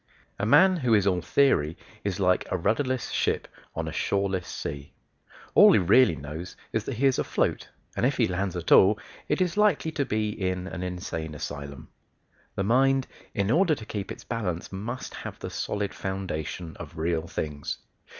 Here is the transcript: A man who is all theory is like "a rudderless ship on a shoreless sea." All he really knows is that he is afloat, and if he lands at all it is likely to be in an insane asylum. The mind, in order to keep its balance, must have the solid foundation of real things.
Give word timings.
A 0.39 0.47
man 0.47 0.77
who 0.77 0.95
is 0.95 1.05
all 1.05 1.21
theory 1.21 1.77
is 2.03 2.19
like 2.19 2.47
"a 2.49 2.57
rudderless 2.57 3.11
ship 3.11 3.47
on 3.75 3.87
a 3.87 3.91
shoreless 3.91 4.47
sea." 4.47 4.93
All 5.53 5.73
he 5.73 5.77
really 5.77 6.15
knows 6.15 6.57
is 6.73 6.85
that 6.85 6.95
he 6.95 7.05
is 7.05 7.19
afloat, 7.19 7.69
and 7.95 8.03
if 8.03 8.17
he 8.17 8.25
lands 8.27 8.55
at 8.55 8.71
all 8.71 8.97
it 9.29 9.41
is 9.41 9.57
likely 9.57 9.91
to 9.91 10.03
be 10.03 10.29
in 10.31 10.65
an 10.65 10.81
insane 10.81 11.35
asylum. 11.35 11.89
The 12.55 12.63
mind, 12.63 13.05
in 13.35 13.51
order 13.51 13.75
to 13.75 13.85
keep 13.85 14.11
its 14.11 14.23
balance, 14.23 14.71
must 14.71 15.13
have 15.13 15.37
the 15.37 15.51
solid 15.51 15.93
foundation 15.93 16.75
of 16.77 16.97
real 16.97 17.27
things. 17.27 17.77